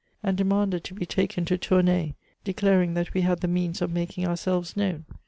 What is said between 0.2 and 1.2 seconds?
and demanded to be